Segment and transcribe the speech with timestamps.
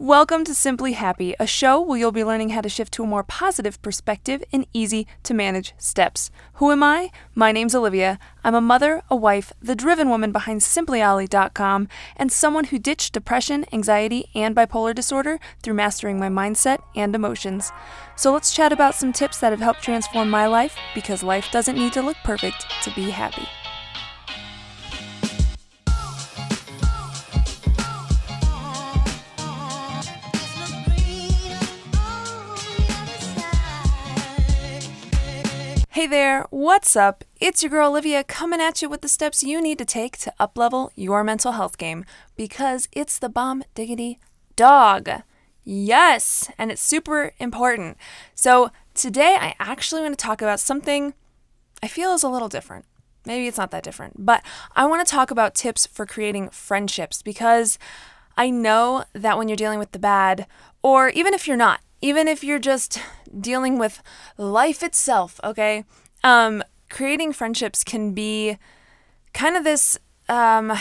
[0.00, 3.06] Welcome to Simply Happy, a show where you'll be learning how to shift to a
[3.06, 6.30] more positive perspective in easy to manage steps.
[6.54, 7.10] Who am I?
[7.34, 8.20] My name's Olivia.
[8.44, 13.66] I'm a mother, a wife, the driven woman behind simplyolly.com, and someone who ditched depression,
[13.72, 17.72] anxiety, and bipolar disorder through mastering my mindset and emotions.
[18.14, 21.74] So let's chat about some tips that have helped transform my life because life doesn't
[21.74, 23.48] need to look perfect to be happy.
[35.98, 37.24] Hey there, what's up?
[37.40, 40.32] It's your girl Olivia coming at you with the steps you need to take to
[40.38, 42.04] uplevel your mental health game
[42.36, 44.20] because it's the bomb diggity
[44.54, 45.10] dog.
[45.64, 47.96] Yes, and it's super important.
[48.36, 51.14] So, today I actually want to talk about something
[51.82, 52.84] I feel is a little different.
[53.26, 54.44] Maybe it's not that different, but
[54.76, 57.76] I want to talk about tips for creating friendships because
[58.36, 60.46] I know that when you're dealing with the bad,
[60.80, 63.00] or even if you're not, even if you're just
[63.40, 64.02] dealing with
[64.36, 65.84] life itself, okay?
[66.22, 68.58] Um, creating friendships can be
[69.32, 70.72] kind of this um,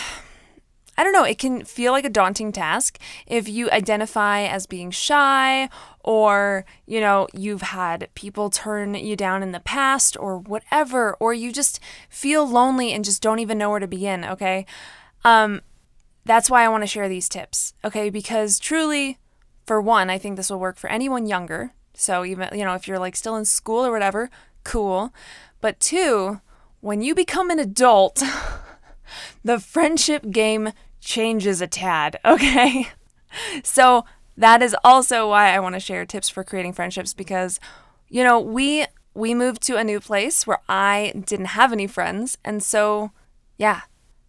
[1.00, 4.90] I don't know, it can feel like a daunting task if you identify as being
[4.90, 5.70] shy
[6.04, 11.36] or, you know, you've had people turn you down in the past or whatever, or
[11.36, 14.66] you just feel lonely and just don't even know where to begin, okay?
[15.24, 15.62] Um,
[16.26, 18.10] that's why I want to share these tips, okay?
[18.10, 19.20] Because truly,
[19.68, 21.74] for one, I think this will work for anyone younger.
[21.94, 24.30] So even, you know, if you're like still in school or whatever,
[24.64, 25.14] cool.
[25.62, 26.42] But two,
[26.80, 28.24] when you become an adult,
[29.44, 32.88] the friendship game changes a tad, okay?
[33.64, 34.06] So
[34.38, 37.60] that is also why I want to share tips for creating friendships because
[38.10, 42.38] you know, we we moved to a new place where I didn't have any friends,
[42.46, 43.12] and so
[43.58, 43.82] yeah,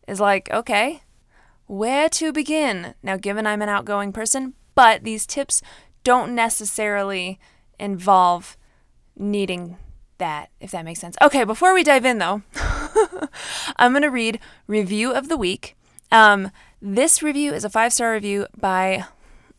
[0.06, 1.02] is like, okay,
[1.67, 2.95] where to begin?
[3.02, 5.61] Now, given I'm an outgoing person, but these tips
[6.05, 7.41] don't necessarily
[7.81, 8.57] involve
[9.17, 9.77] needing
[10.19, 11.17] that, if that makes sense.
[11.20, 12.42] Okay, before we dive in though,
[13.77, 14.39] I'm going to read
[14.69, 15.75] review of the week.
[16.13, 19.05] Um, this review is a five star review by.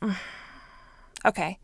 [1.25, 1.59] Okay,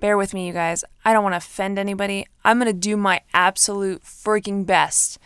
[0.00, 0.84] bear with me, you guys.
[1.02, 2.26] I don't want to offend anybody.
[2.44, 5.18] I'm going to do my absolute freaking best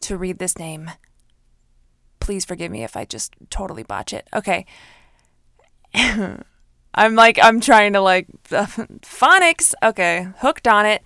[0.00, 0.90] to read this name.
[2.18, 4.26] Please forgive me if I just totally botch it.
[4.34, 4.66] Okay.
[6.94, 9.74] I'm like, I'm trying to like, phonics.
[9.82, 11.02] Okay, hooked on it.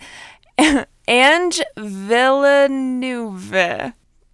[1.09, 3.53] Ange Villeneuve.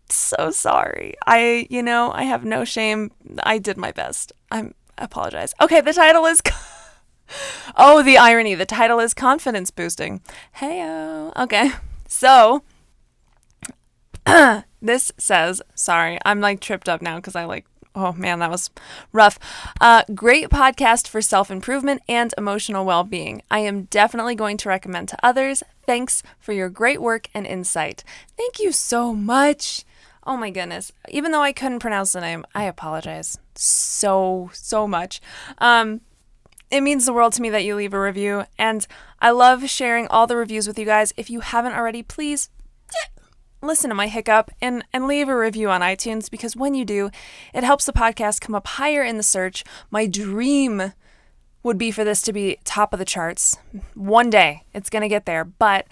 [0.08, 1.14] So sorry.
[1.26, 3.10] I, you know, I have no shame.
[3.42, 4.32] I did my best.
[4.50, 5.54] I'm I apologize.
[5.60, 6.42] Okay, the title is.
[7.76, 8.54] oh, the irony.
[8.54, 10.20] The title is confidence boosting.
[10.58, 11.34] Heyo.
[11.36, 11.70] Okay,
[12.06, 12.62] so
[14.82, 17.66] this says, sorry, I'm like tripped up now because I like
[18.02, 18.70] Oh man, that was
[19.12, 19.38] rough.
[19.78, 23.42] Uh, great podcast for self improvement and emotional well being.
[23.50, 25.62] I am definitely going to recommend to others.
[25.84, 28.02] Thanks for your great work and insight.
[28.38, 29.84] Thank you so much.
[30.26, 30.92] Oh my goodness.
[31.10, 35.20] Even though I couldn't pronounce the name, I apologize so, so much.
[35.58, 36.00] Um,
[36.70, 38.86] it means the world to me that you leave a review, and
[39.20, 41.12] I love sharing all the reviews with you guys.
[41.18, 42.48] If you haven't already, please
[43.62, 47.10] listen to my hiccup and, and leave a review on iTunes because when you do,
[47.52, 49.64] it helps the podcast come up higher in the search.
[49.90, 50.92] My dream
[51.62, 53.58] would be for this to be top of the charts.
[53.94, 55.86] One day it's going to get there, but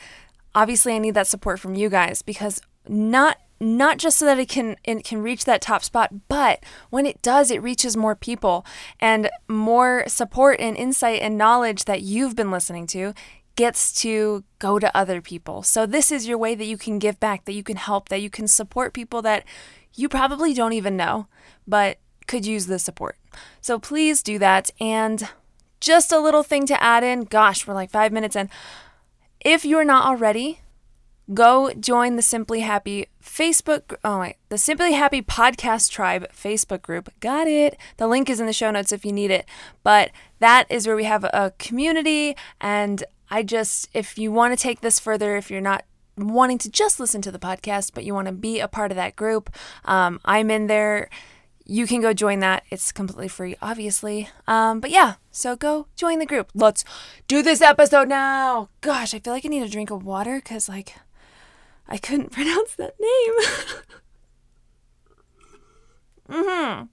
[0.55, 4.49] obviously I need that support from you guys because not not just so that it
[4.49, 8.65] can it can reach that top spot, but when it does, it reaches more people
[9.01, 13.15] and more support and insight and knowledge that you've been listening to
[13.59, 15.65] gets to go to other people.
[15.65, 18.23] So, this is your way that you can give back, that you can help, that
[18.23, 19.45] you can support people that
[19.95, 21.27] you probably don't even know,
[21.67, 21.99] but
[22.29, 23.17] could use the support.
[23.61, 24.71] So, please do that.
[24.81, 25.29] And
[25.81, 28.49] just a little thing to add in gosh, we're like five minutes in.
[29.41, 30.61] If you're not already,
[31.35, 37.11] go join the Simply Happy Facebook, oh wait, the Simply Happy Podcast Tribe Facebook group.
[37.19, 37.77] Got it.
[37.97, 39.47] The link is in the show notes if you need it.
[39.83, 44.63] But that is where we have a community and I just, if you want to
[44.63, 45.85] take this further, if you're not
[46.17, 48.97] wanting to just listen to the podcast, but you want to be a part of
[48.97, 49.51] that group,
[49.85, 51.09] um, I'm in there.
[51.65, 52.65] You can go join that.
[52.71, 54.29] It's completely free, obviously.
[54.47, 56.51] Um, but yeah, so go join the group.
[56.55, 56.85] Let's
[57.27, 58.71] do this episode now.
[58.81, 60.95] Gosh, I feel like I need a drink of water because, like,
[61.87, 63.35] I couldn't pronounce that name.
[66.43, 66.85] mm hmm.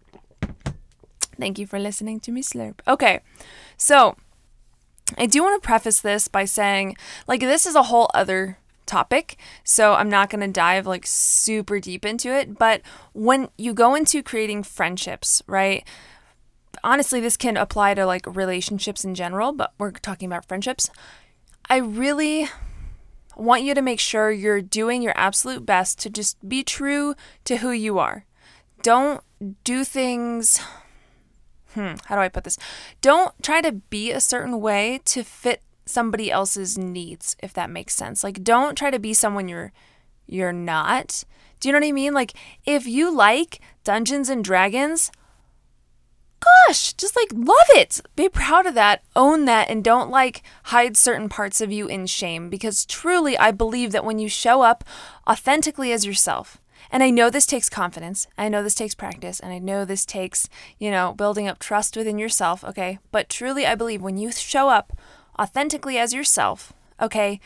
[1.37, 2.79] Thank you for listening to me slurp.
[2.87, 3.19] Okay,
[3.77, 4.15] so
[5.17, 6.97] I do want to preface this by saying,
[7.27, 11.79] like, this is a whole other topic, so I'm not going to dive like super
[11.79, 12.57] deep into it.
[12.59, 12.81] But
[13.13, 15.83] when you go into creating friendships, right?
[16.85, 20.89] honestly, this can apply to like relationships in general, but we're talking about friendships.
[21.69, 22.47] I really
[23.35, 27.15] want you to make sure you're doing your absolute best to just be true
[27.45, 28.25] to who you are.
[28.81, 29.21] Don't
[29.63, 30.59] do things.
[31.75, 32.57] Hmm, how do I put this?
[33.01, 37.94] Don't try to be a certain way to fit somebody else's needs, if that makes
[37.94, 38.24] sense.
[38.24, 39.72] Like, don't try to be someone you're
[40.25, 41.24] you're not.
[41.60, 42.13] Do you know what I mean?
[42.13, 42.33] Like,
[42.66, 45.12] if you like Dungeons and Dragons,
[46.39, 48.00] gosh, just like love it.
[48.16, 52.07] Be proud of that, own that, and don't like hide certain parts of you in
[52.07, 54.83] shame because truly, I believe that when you show up
[55.30, 56.57] authentically as yourself,
[56.91, 60.05] and I know this takes confidence, I know this takes practice, and I know this
[60.05, 60.49] takes,
[60.79, 62.99] you know, building up trust within yourself, okay?
[63.11, 64.97] But truly, I believe when you show up
[65.39, 67.39] authentically as yourself, okay,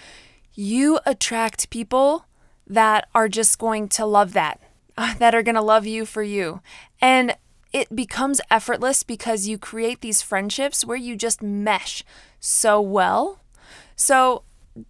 [0.53, 2.25] you attract people
[2.67, 4.59] that are just going to love that,
[5.17, 6.61] that are going to love you for you.
[7.01, 7.35] And
[7.71, 12.03] it becomes effortless because you create these friendships where you just mesh
[12.39, 13.41] so well.
[13.95, 14.43] So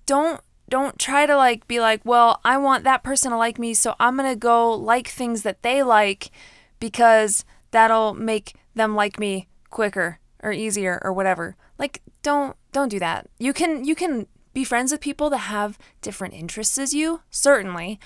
[0.06, 3.74] don't don't try to like be like, well, I want that person to like me,
[3.74, 6.32] so I'm going to go like things that they like
[6.80, 11.56] because that'll make them like me quicker or easier or whatever.
[11.78, 13.28] Like don't don't do that.
[13.40, 18.00] You can you can be friends with people that have different interests as you, certainly,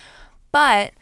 [0.52, 0.94] but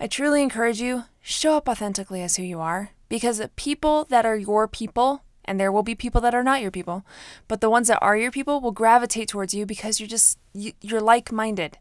[0.00, 4.26] I truly encourage you show up authentically as who you are because the people that
[4.26, 7.04] are your people and there will be people that are not your people
[7.48, 10.72] but the ones that are your people will gravitate towards you because you're just you,
[10.80, 11.78] you're like-minded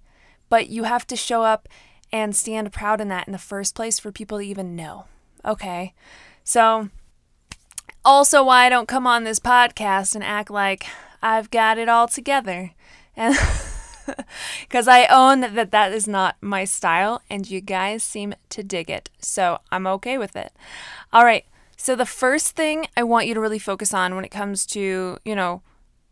[0.49, 1.67] but you have to show up
[2.11, 5.05] and stand proud in that in the first place for people to even know
[5.45, 5.93] okay
[6.43, 6.89] so
[8.03, 10.85] also why i don't come on this podcast and act like
[11.21, 12.71] i've got it all together
[13.15, 13.35] and
[14.61, 18.89] because I own that that is not my style, and you guys seem to dig
[18.89, 19.09] it.
[19.19, 20.51] So I'm okay with it.
[21.11, 21.45] All right.
[21.81, 25.17] So the first thing I want you to really focus on when it comes to,
[25.25, 25.63] you know,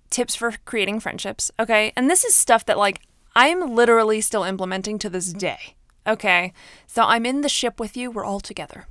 [0.09, 1.93] tips for creating friendships, okay?
[1.95, 3.01] And this is stuff that, like,
[3.35, 5.75] I'm literally still implementing to this day,
[6.07, 6.53] okay?
[6.87, 8.87] So I'm in the ship with you, we're all together.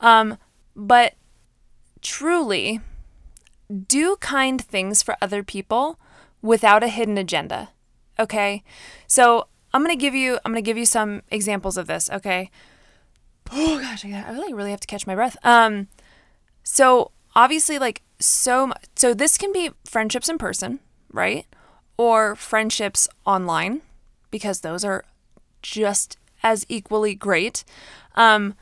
[0.00, 0.38] Um,
[0.74, 1.12] but
[2.00, 2.80] truly,
[3.86, 6.00] do kind things for other people
[6.40, 7.68] without a hidden agenda.
[8.18, 8.62] Okay.
[9.06, 12.08] So I'm gonna give you I'm gonna give you some examples of this.
[12.10, 12.50] Okay.
[13.52, 15.36] Oh gosh, I, I really really have to catch my breath.
[15.44, 15.88] Um,
[16.64, 20.80] so obviously like so so this can be friendships in person,
[21.12, 21.46] right?
[21.96, 23.82] Or friendships online,
[24.32, 25.04] because those are
[25.62, 27.62] just as equally great.
[28.16, 28.54] Um,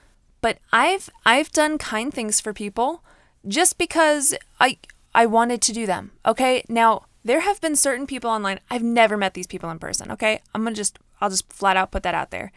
[0.43, 3.02] but I've I've done kind things for people
[3.49, 4.76] just because I
[5.14, 6.10] I wanted to do them.
[6.26, 6.64] Okay.
[6.69, 10.40] Now there have been certain people online, I've never met these people in person, okay?
[10.55, 12.52] I'm gonna just, I'll just flat out put that out there.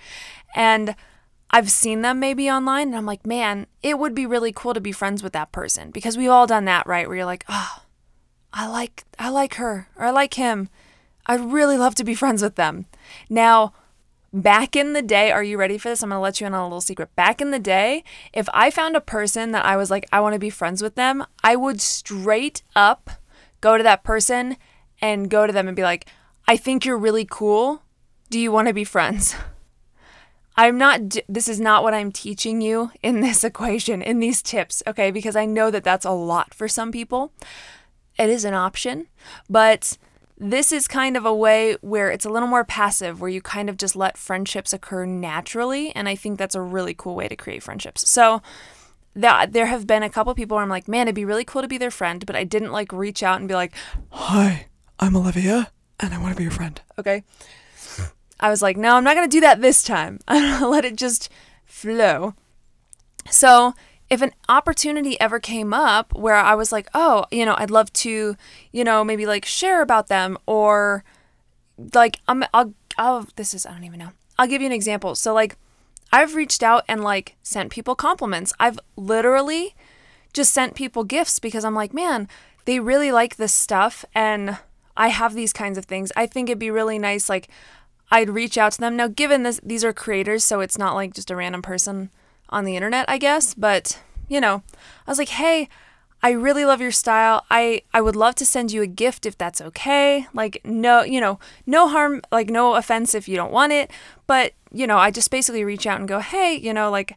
[0.56, 0.96] And
[1.52, 4.82] I've seen them maybe online, and I'm like, man, it would be really cool to
[4.82, 7.08] be friends with that person because we've all done that, right?
[7.08, 7.84] Where you're like, oh,
[8.52, 10.70] I like, I like her or I like him.
[11.28, 12.86] I'd really love to be friends with them.
[13.30, 13.74] Now,
[14.34, 16.04] back in the day, are you ready for this?
[16.04, 17.16] I'm to let you in on a little secret.
[17.16, 18.04] Back in the day,
[18.34, 20.96] if I found a person that I was like, I want to be friends with
[20.96, 23.10] them, I would straight up
[23.62, 24.58] go to that person
[25.02, 26.08] and go to them and be like,
[26.48, 27.82] I think you're really cool.
[28.30, 29.36] Do you want to be friends?
[30.58, 34.82] I'm not, this is not what I'm teaching you in this equation, in these tips,
[34.88, 35.12] okay?
[35.12, 37.32] Because I know that that's a lot for some people.
[38.18, 39.08] It is an option,
[39.50, 39.98] but
[40.38, 43.70] this is kind of a way where it's a little more passive, where you kind
[43.70, 45.94] of just let friendships occur naturally.
[45.96, 48.10] And I think that's a really cool way to create friendships.
[48.10, 48.42] So,
[49.16, 51.62] that there have been a couple people where I'm like, man, it'd be really cool
[51.62, 53.74] to be their friend, but I didn't like reach out and be like,
[54.10, 54.68] hi,
[55.00, 56.80] I'm Olivia and I want to be your friend.
[57.00, 57.24] Okay.
[58.40, 60.20] I was like, no, I'm not going to do that this time.
[60.28, 61.30] I'm going to let it just
[61.66, 62.34] flow.
[63.30, 63.74] So,
[64.08, 67.92] if an opportunity ever came up where I was like, oh, you know, I'd love
[67.94, 68.36] to,
[68.72, 71.04] you know, maybe like share about them or
[71.94, 74.12] like, I'm, I'll, I'll, this is, I don't even know.
[74.38, 75.16] I'll give you an example.
[75.16, 75.58] So, like,
[76.12, 78.54] I've reached out and like sent people compliments.
[78.60, 79.76] I've literally
[80.34, 82.28] just sent people gifts because I'm like, man,
[82.66, 84.58] they really like this stuff and
[84.96, 86.12] I have these kinds of things.
[86.16, 87.50] I think it'd be really nice like
[88.12, 88.96] I'd reach out to them.
[88.96, 92.12] Now, given this these are creators, so it's not like just a random person
[92.50, 94.64] on the internet, I guess, but you know,
[95.08, 95.70] I was like, "Hey,
[96.26, 97.46] I really love your style.
[97.52, 100.26] I I would love to send you a gift if that's okay.
[100.34, 103.92] Like no, you know, no harm, like no offense if you don't want it,
[104.26, 107.16] but you know, I just basically reach out and go, "Hey, you know, like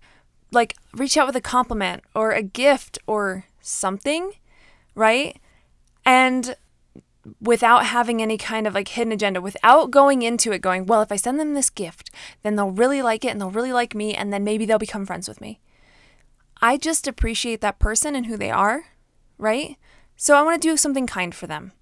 [0.53, 4.33] like reach out with a compliment or a gift or something."
[4.95, 5.39] Right?
[6.05, 6.57] And
[7.41, 11.13] without having any kind of like hidden agenda, without going into it going, well, if
[11.13, 12.11] I send them this gift,
[12.43, 15.07] then they'll really like it and they'll really like me and then maybe they'll become
[15.07, 15.61] friends with me.
[16.61, 18.87] I just appreciate that person and who they are,
[19.39, 19.77] right?
[20.17, 21.73] So I want to do something kind for them.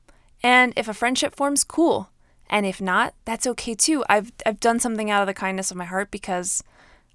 [0.43, 2.11] And if a friendship forms, cool.
[2.49, 4.05] And if not, that's okay too.
[4.09, 6.63] I've I've done something out of the kindness of my heart because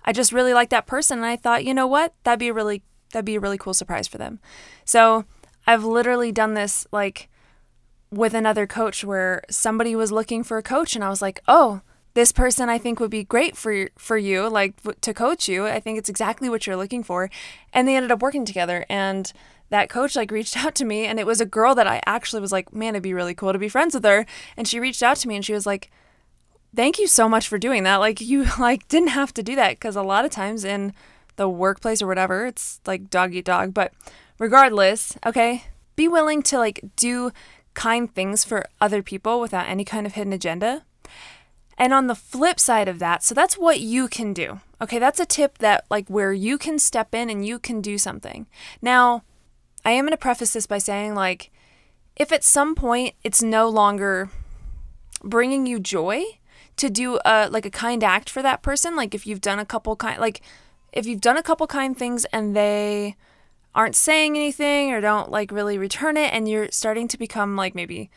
[0.03, 2.13] I just really like that person and I thought, you know what?
[2.23, 2.83] That'd be a really
[3.13, 4.39] that'd be a really cool surprise for them.
[4.83, 5.25] So,
[5.67, 7.29] I've literally done this like
[8.11, 11.81] with another coach where somebody was looking for a coach and I was like, "Oh,
[12.13, 15.65] this person I think would be great for for you, like to coach you.
[15.65, 17.29] I think it's exactly what you're looking for."
[17.73, 19.31] And they ended up working together and
[19.69, 22.41] that coach like reached out to me and it was a girl that I actually
[22.41, 24.25] was like, "Man, it'd be really cool to be friends with her."
[24.57, 25.89] And she reached out to me and she was like,
[26.75, 27.97] "Thank you so much for doing that.
[27.97, 30.93] Like you like didn't have to do that because a lot of times in
[31.37, 33.93] the workplace or whatever, it's like dog eat dog, but
[34.37, 35.63] regardless, okay?
[35.95, 37.31] Be willing to like do
[37.73, 40.83] kind things for other people without any kind of hidden agenda.
[41.77, 44.59] And on the flip side of that, so that's what you can do.
[44.81, 47.97] Okay, that's a tip that like where you can step in and you can do
[47.97, 48.47] something.
[48.81, 49.23] Now,
[49.83, 51.51] I am going to preface this by saying like
[52.15, 54.29] if at some point it's no longer
[55.23, 56.23] bringing you joy
[56.77, 59.65] to do a like a kind act for that person, like if you've done a
[59.65, 60.41] couple kind like
[60.93, 63.15] if you've done a couple kind things and they
[63.73, 67.73] aren't saying anything or don't like really return it and you're starting to become like
[67.73, 68.09] maybe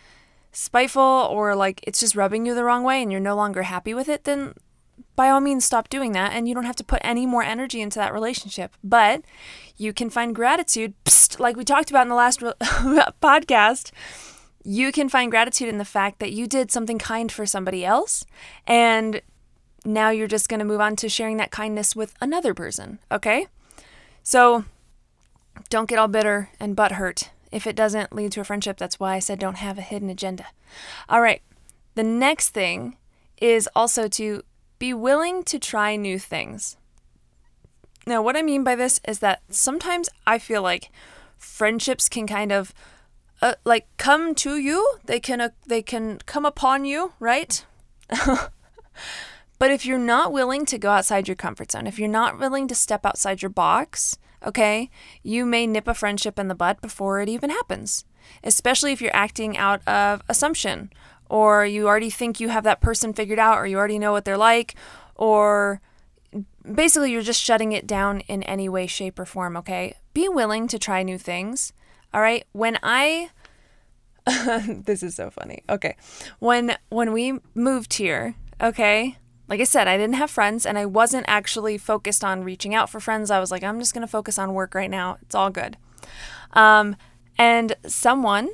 [0.52, 3.94] spiteful or like it's just rubbing you the wrong way and you're no longer happy
[3.94, 4.54] with it, then
[5.16, 7.80] by all means stop doing that and you don't have to put any more energy
[7.80, 8.75] into that relationship.
[8.82, 9.23] But
[9.76, 13.90] you can find gratitude, psst, like we talked about in the last re- podcast.
[14.64, 18.25] You can find gratitude in the fact that you did something kind for somebody else
[18.66, 19.20] and
[19.84, 23.46] now you're just going to move on to sharing that kindness with another person, okay?
[24.23, 24.64] So
[25.70, 28.76] don't get all bitter and butthurt if it doesn't lead to a friendship.
[28.76, 30.46] That's why I said don't have a hidden agenda.
[31.08, 31.42] All right.
[31.94, 32.96] The next thing
[33.40, 34.42] is also to
[34.78, 36.76] be willing to try new things.
[38.06, 40.90] Now, what I mean by this is that sometimes I feel like
[41.38, 42.75] friendships can kind of
[43.40, 44.96] uh, like come to you.
[45.04, 47.64] They can uh, they can come upon you, right?
[49.58, 52.68] but if you're not willing to go outside your comfort zone, if you're not willing
[52.68, 54.90] to step outside your box, okay,
[55.22, 58.04] you may nip a friendship in the butt before it even happens,
[58.42, 60.90] especially if you're acting out of assumption
[61.28, 64.24] or you already think you have that person figured out or you already know what
[64.24, 64.74] they're like
[65.16, 65.80] or
[66.74, 69.94] basically you're just shutting it down in any way shape or form okay?
[70.12, 71.72] Be willing to try new things
[72.12, 72.44] all right?
[72.52, 73.30] When i
[74.26, 75.96] this is so funny okay?
[76.38, 80.86] When when we moved here okay like I said, I didn't have friends and I
[80.86, 83.30] wasn't actually focused on reaching out for friends.
[83.30, 85.18] I was like, I'm just going to focus on work right now.
[85.22, 85.76] It's all good.
[86.52, 86.96] Um,
[87.36, 88.50] and someone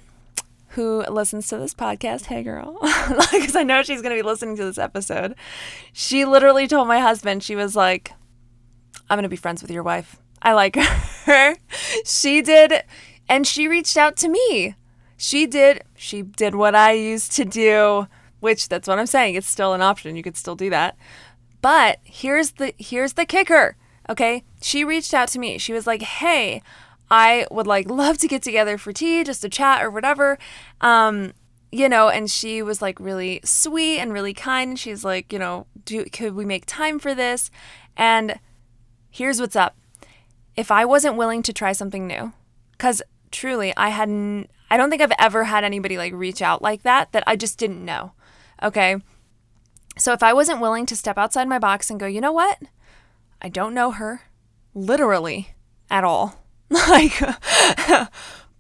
[0.71, 2.79] who listens to this podcast, hey girl,
[3.33, 5.35] because I know she's going to be listening to this episode,
[5.93, 8.13] she literally told my husband, she was like,
[9.09, 10.17] I'm going to be friends with your wife.
[10.43, 10.77] I like
[11.25, 11.57] her.
[12.05, 12.85] she did,
[13.29, 14.77] and she reached out to me.
[15.17, 18.07] She did, she did what I used to do
[18.41, 19.35] which that's what I'm saying.
[19.35, 20.17] It's still an option.
[20.17, 20.97] You could still do that.
[21.63, 23.77] But here's the here's the kicker.
[24.09, 24.45] Okay?
[24.61, 25.59] She reached out to me.
[25.59, 26.63] She was like, "Hey,
[27.11, 30.39] I would like love to get together for tea, just to chat or whatever."
[30.81, 31.33] Um,
[31.73, 34.79] you know, and she was like really sweet and really kind.
[34.79, 37.51] She's like, you know, do could we make time for this?
[37.97, 38.41] And
[39.11, 39.77] here's what's up.
[40.57, 42.33] If I wasn't willing to try something new,
[42.79, 46.83] cuz truly I hadn't I don't think I've ever had anybody like reach out like
[46.83, 48.13] that that I just didn't know.
[48.63, 48.97] Okay.
[49.99, 52.59] So if I wasn't willing to step outside my box and go, you know what?
[53.43, 54.23] I don't know her
[54.75, 55.55] literally
[55.91, 56.43] at all.
[56.71, 57.21] like,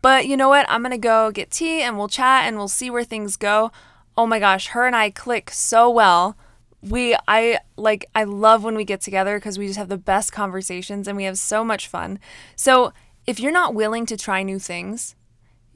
[0.02, 0.66] but you know what?
[0.69, 3.71] I'm going to go get tea and we'll chat and we'll see where things go.
[4.16, 6.37] Oh my gosh, her and I click so well.
[6.83, 10.33] We, I like, I love when we get together because we just have the best
[10.33, 12.19] conversations and we have so much fun.
[12.57, 12.92] So
[13.26, 15.14] if you're not willing to try new things,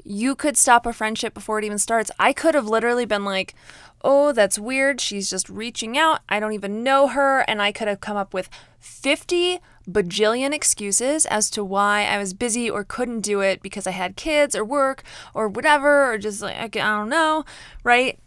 [0.03, 2.11] you could stop a friendship before it even starts.
[2.19, 3.55] I could have literally been like,
[4.03, 5.01] oh, that's weird.
[5.01, 6.21] She's just reaching out.
[6.29, 7.41] I don't even know her.
[7.41, 12.35] And I could have come up with 50 bajillion excuses as to why I was
[12.35, 16.43] busy or couldn't do it because I had kids or work or whatever, or just
[16.43, 17.45] like, I don't know,
[17.83, 18.19] right?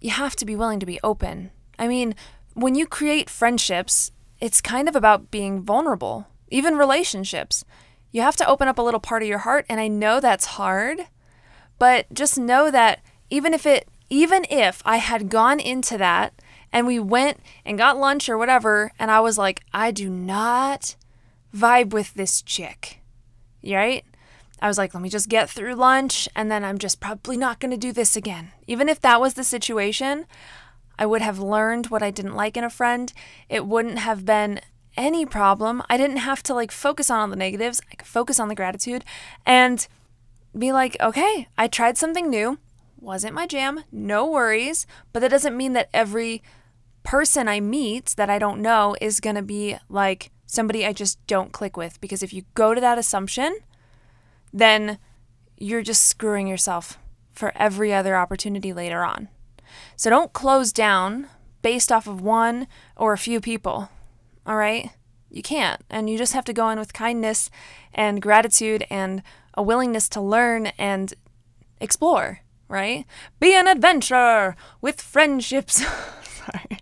[0.00, 1.50] You have to be willing to be open.
[1.78, 2.14] I mean,
[2.54, 7.64] when you create friendships, it's kind of about being vulnerable, even relationships.
[8.18, 9.64] You have to open up a little part of your heart.
[9.68, 11.06] And I know that's hard,
[11.78, 12.98] but just know that
[13.30, 16.34] even if it even if I had gone into that
[16.72, 20.96] and we went and got lunch or whatever, and I was like, I do not
[21.54, 22.98] vibe with this chick,
[23.62, 24.04] right?
[24.60, 27.60] I was like, let me just get through lunch and then I'm just probably not
[27.60, 28.50] going to do this again.
[28.66, 30.26] Even if that was the situation,
[30.98, 33.12] I would have learned what I didn't like in a friend.
[33.48, 34.58] It wouldn't have been
[34.98, 35.82] any problem.
[35.88, 37.80] I didn't have to like focus on all the negatives.
[37.90, 39.04] I could focus on the gratitude
[39.46, 39.86] and
[40.58, 42.58] be like, okay, I tried something new.
[43.00, 43.84] Wasn't my jam.
[43.92, 44.86] No worries.
[45.12, 46.42] But that doesn't mean that every
[47.04, 51.24] person I meet that I don't know is going to be like somebody I just
[51.26, 52.00] don't click with.
[52.00, 53.56] Because if you go to that assumption,
[54.52, 54.98] then
[55.56, 56.98] you're just screwing yourself
[57.32, 59.28] for every other opportunity later on.
[59.96, 61.28] So don't close down
[61.62, 63.90] based off of one or a few people.
[64.48, 64.90] All right?
[65.30, 65.82] You can't.
[65.90, 67.50] And you just have to go in with kindness
[67.92, 71.12] and gratitude and a willingness to learn and
[71.82, 73.04] explore, right?
[73.38, 75.84] Be an adventurer with friendships.
[76.22, 76.78] Sorry.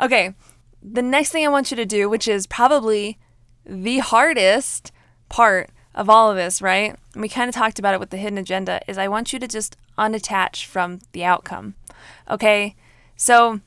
[0.00, 0.34] Okay,
[0.82, 3.18] the next thing I want you to do, which is probably
[3.66, 4.90] the hardest
[5.28, 6.96] part of all of this, right?
[7.12, 9.38] And we kind of talked about it with the hidden agenda, is I want you
[9.38, 11.74] to just unattach from the outcome.
[12.30, 12.74] Okay?
[13.16, 13.60] So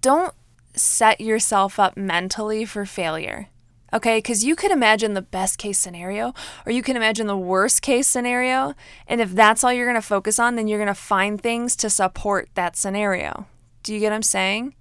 [0.00, 0.34] don't
[0.76, 3.48] set yourself up mentally for failure.
[3.92, 6.34] Okay, because you could imagine the best case scenario
[6.66, 8.74] or you can imagine the worst case scenario.
[9.06, 11.76] And if that's all you're going to focus on, then you're going to find things
[11.76, 13.46] to support that scenario.
[13.82, 14.74] Do you get what I'm saying?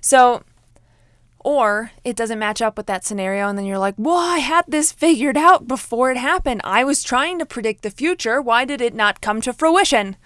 [0.00, 0.42] So,
[1.38, 4.66] or it doesn't match up with that scenario, and then you're like, well, I had
[4.68, 6.60] this figured out before it happened.
[6.62, 8.42] I was trying to predict the future.
[8.42, 10.16] Why did it not come to fruition?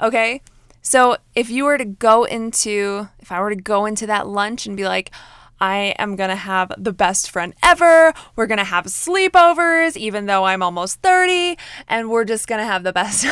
[0.00, 0.40] Okay.
[0.82, 4.66] So if you were to go into, if I were to go into that lunch
[4.66, 5.12] and be like,
[5.60, 8.12] I am to have the best friend ever.
[8.34, 12.92] We're to have sleepovers, even though I'm almost 30, and we're just to have the
[12.92, 13.26] best.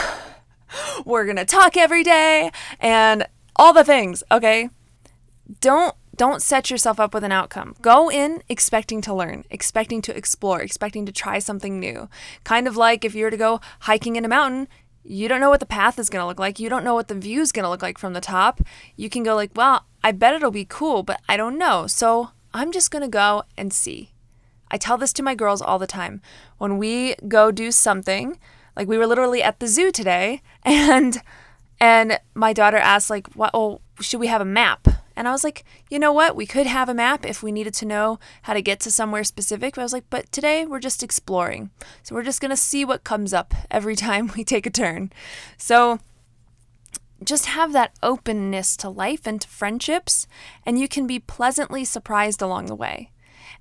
[1.04, 3.26] we're to talk every day and
[3.56, 4.70] all the things, okay?
[5.60, 7.74] Don't don't set yourself up with an outcome.
[7.80, 12.10] Go in expecting to learn, expecting to explore, expecting to try something new.
[12.44, 14.68] Kind of like if you were to go hiking in a mountain,
[15.04, 16.58] you don't know what the path is going to look like.
[16.58, 18.60] You don't know what the view is going to look like from the top.
[18.96, 22.30] You can go like, "Well, I bet it'll be cool, but I don't know." So,
[22.52, 24.10] I'm just going to go and see.
[24.70, 26.20] I tell this to my girls all the time.
[26.58, 28.38] When we go do something,
[28.76, 31.22] like we were literally at the zoo today and
[31.80, 35.44] and my daughter asked like, "What oh, should we have a map?" And I was
[35.44, 36.36] like, you know what?
[36.36, 39.24] We could have a map if we needed to know how to get to somewhere
[39.24, 39.74] specific.
[39.74, 41.70] But I was like, but today we're just exploring.
[42.02, 45.12] So we're just going to see what comes up every time we take a turn.
[45.56, 45.98] So
[47.22, 50.26] just have that openness to life and to friendships,
[50.64, 53.10] and you can be pleasantly surprised along the way.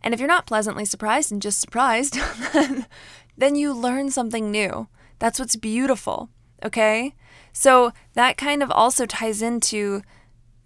[0.02, 2.18] And if you're not pleasantly surprised and just surprised,
[3.38, 4.88] then you learn something new.
[5.20, 6.30] That's what's beautiful.
[6.64, 7.16] Okay?
[7.52, 10.02] So that kind of also ties into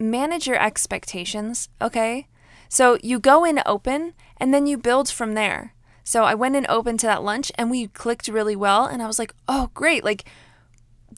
[0.03, 2.27] manage your expectations, okay?
[2.69, 5.73] So you go in open and then you build from there.
[6.03, 8.85] So I went in open to that lunch and we clicked really well.
[8.85, 10.03] And I was like, oh, great.
[10.03, 10.25] Like,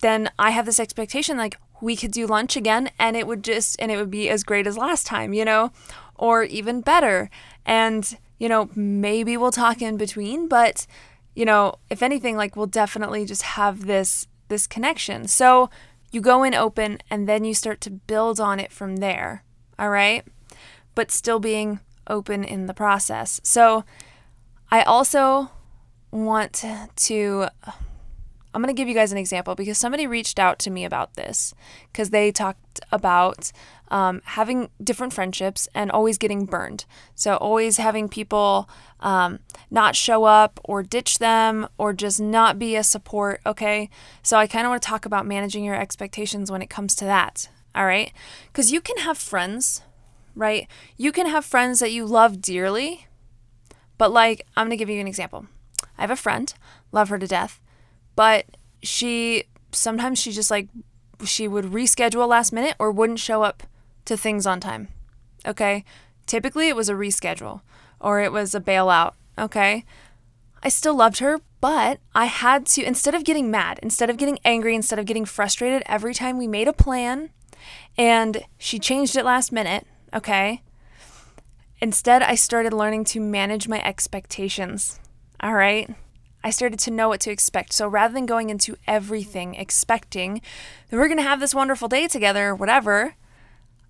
[0.01, 3.75] then I have this expectation like we could do lunch again and it would just,
[3.79, 5.71] and it would be as great as last time, you know,
[6.15, 7.29] or even better.
[7.65, 10.85] And, you know, maybe we'll talk in between, but,
[11.35, 15.27] you know, if anything, like we'll definitely just have this, this connection.
[15.27, 15.69] So
[16.15, 19.43] you go in open and then you start to build on it from there.
[19.77, 20.23] All right.
[20.95, 23.41] But still being open in the process.
[23.43, 23.83] So
[24.71, 25.51] I also
[26.11, 26.63] want
[26.95, 27.49] to.
[28.55, 31.15] I'm going to give you guys an example because somebody reached out to me about
[31.15, 31.53] this
[31.91, 33.51] because they talked about
[33.89, 36.85] um, having different friendships and always getting burned.
[37.15, 38.69] So, always having people
[39.01, 39.39] um,
[39.69, 43.41] not show up or ditch them or just not be a support.
[43.45, 43.89] Okay.
[44.23, 47.05] So, I kind of want to talk about managing your expectations when it comes to
[47.05, 47.49] that.
[47.75, 48.13] All right.
[48.47, 49.81] Because you can have friends,
[50.33, 50.65] right?
[50.95, 53.07] You can have friends that you love dearly,
[53.97, 55.47] but like, I'm going to give you an example.
[55.97, 56.53] I have a friend,
[56.93, 57.59] love her to death,
[58.15, 58.45] but
[58.81, 60.69] she sometimes she just like
[61.23, 63.63] she would reschedule last minute or wouldn't show up
[64.05, 64.89] to things on time.
[65.45, 65.83] Okay?
[66.25, 67.61] Typically, it was a reschedule
[67.99, 69.13] or it was a bailout.
[69.37, 69.85] Okay?
[70.63, 74.39] I still loved her, but I had to, instead of getting mad, instead of getting
[74.43, 77.29] angry, instead of getting frustrated every time we made a plan
[77.97, 80.61] and she changed it last minute, okay?
[81.81, 84.99] Instead, I started learning to manage my expectations.
[85.39, 85.93] All right?
[86.45, 87.73] I started to know what to expect.
[87.73, 90.41] So rather than going into everything expecting
[90.87, 93.15] that we're going to have this wonderful day together whatever,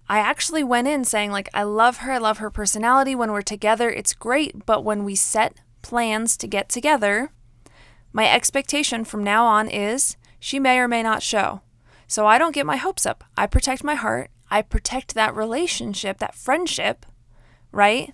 [0.07, 2.13] I actually went in saying, like, I love her.
[2.13, 3.13] I love her personality.
[3.13, 4.65] When we're together, it's great.
[4.65, 7.31] But when we set plans to get together,
[8.13, 11.61] my expectation from now on is she may or may not show.
[12.07, 13.25] So I don't get my hopes up.
[13.35, 14.31] I protect my heart.
[14.49, 17.05] I protect that relationship, that friendship,
[17.73, 18.13] right?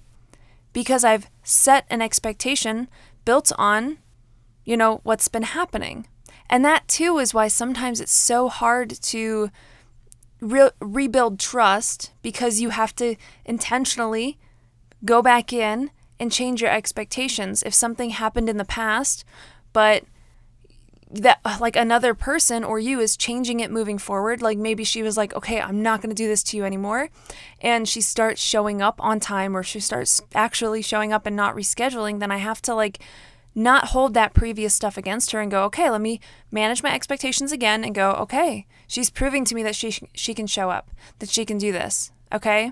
[0.74, 2.90] Because I've set an expectation
[3.24, 4.00] built on,
[4.66, 6.08] you know, what's been happening.
[6.50, 9.50] And that too is why sometimes it's so hard to
[10.42, 14.38] re- rebuild trust because you have to intentionally
[15.06, 17.64] go back in and change your expectations.
[17.64, 19.24] If something happened in the past,
[19.74, 20.04] but
[21.14, 25.18] that like another person or you is changing it moving forward like maybe she was
[25.18, 27.10] like okay i'm not going to do this to you anymore
[27.60, 31.54] and she starts showing up on time or she starts actually showing up and not
[31.54, 33.00] rescheduling then i have to like
[33.54, 36.20] not hold that previous stuff against her and go okay let me
[36.52, 40.48] manage my expectations again and go okay she's proving to me that she she can
[40.48, 42.72] show up that she can do this okay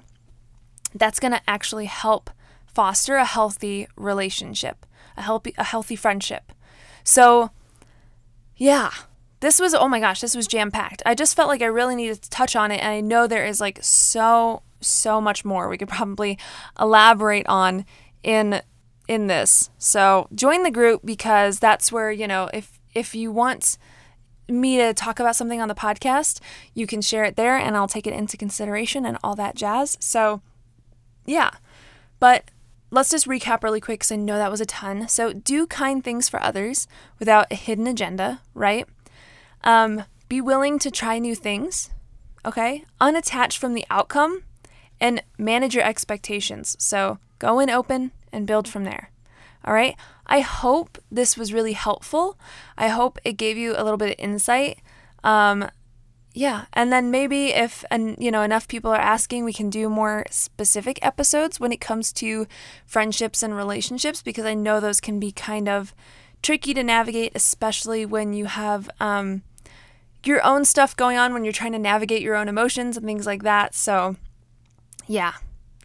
[0.95, 2.29] that's going to actually help
[2.65, 4.85] foster a healthy relationship
[5.17, 6.53] a healthy a healthy friendship
[7.03, 7.51] so
[8.59, 8.91] yeah.
[9.39, 11.01] This was, oh my gosh, this was jam packed.
[11.05, 12.81] I just felt like I really needed to touch on it.
[12.81, 16.37] And I know there is like so, so much more we could probably
[16.79, 17.85] elaborate on
[18.21, 18.61] in
[19.09, 19.71] in this.
[19.79, 23.77] So join the group because that's where, you know, if if you want
[24.47, 26.39] me to talk about something on the podcast,
[26.73, 29.97] you can share it there and I'll take it into consideration and all that jazz.
[29.99, 30.41] So
[31.25, 31.51] yeah.
[32.19, 32.51] But
[32.91, 35.07] let's just recap really quick because I know that was a ton.
[35.07, 38.87] So, do kind things for others without a hidden agenda, right?
[39.63, 41.89] Um, be willing to try new things,
[42.45, 42.83] okay?
[42.99, 44.43] Unattached from the outcome
[44.99, 46.75] and manage your expectations.
[46.79, 49.09] So, go in open and build from there.
[49.65, 49.95] All right.
[50.27, 52.37] I hope this was really helpful.
[52.77, 54.79] I hope it gave you a little bit of insight.
[55.23, 55.69] Um,
[56.33, 59.89] yeah and then maybe if and you know enough people are asking we can do
[59.89, 62.45] more specific episodes when it comes to
[62.85, 65.93] friendships and relationships because i know those can be kind of
[66.41, 69.41] tricky to navigate especially when you have um,
[70.23, 73.25] your own stuff going on when you're trying to navigate your own emotions and things
[73.25, 74.15] like that so
[75.07, 75.33] yeah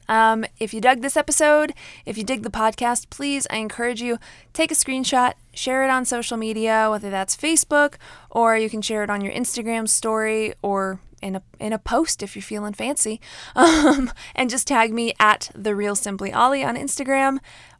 [0.08, 4.18] um, if you dug this episode, if you dig the podcast, please, I encourage you,
[4.52, 7.94] take a screenshot, share it on social media, whether that's Facebook
[8.30, 12.22] or you can share it on your Instagram story or in a in a post
[12.22, 13.20] if you're feeling fancy,
[13.56, 17.38] um, and just tag me at the real simply Ollie on Instagram,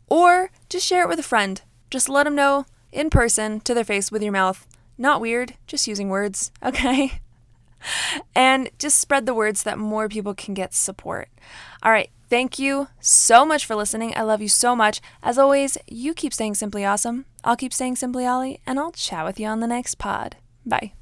[0.09, 1.61] or just share it with a friend.
[1.91, 4.67] Just let them know in person to their face with your mouth.
[4.97, 7.21] Not weird, just using words, okay?
[8.35, 11.29] and just spread the words so that more people can get support.
[11.83, 12.11] All right.
[12.29, 14.15] Thank you so much for listening.
[14.17, 15.01] I love you so much.
[15.23, 17.27] As always, you keep staying simply awesome.
[17.45, 20.37] I'll keep staying simply Ollie, and I'll chat with you on the next pod.
[20.65, 20.93] Bye.